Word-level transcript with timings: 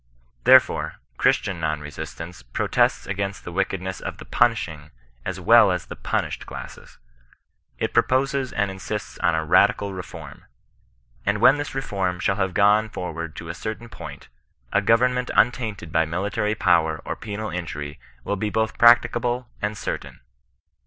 Therefore, 0.45 0.95
Christian 1.17 1.59
non 1.59 1.79
resistance 1.79 2.41
protests 2.41 3.05
against 3.05 3.43
the 3.43 3.51
wickedness 3.51 3.99
of 3.99 4.17
the 4.17 4.25
punishing, 4.25 4.89
as 5.25 5.39
well 5.39 5.71
as 5.71 5.85
the 5.85 5.95
punished 5.95 6.47
classes. 6.47 6.97
It 7.77 7.93
proposes 7.93 8.51
and 8.51 8.71
insists 8.71 9.19
on 9.19 9.35
a 9.35 9.45
radical 9.45 9.93
reform. 9.93 10.45
And 11.23 11.37
when 11.39 11.57
this 11.59 11.75
reform 11.75 12.19
shall 12.19 12.37
have 12.37 12.55
gone 12.55 12.89
forward 12.89 13.35
to 13.35 13.49
a 13.49 13.53
cer 13.53 13.75
tain 13.75 13.89
point, 13.89 14.27
a 14.73 14.81
government 14.81 15.29
xmtainted 15.37 15.91
by 15.91 16.05
military 16.05 16.55
power 16.55 16.99
or 17.05 17.15
penal 17.15 17.51
injury 17.51 17.99
will 18.23 18.37
be 18.37 18.49
both 18.49 18.79
practicable 18.79 19.49
and 19.61 19.77
certain. 19.77 20.21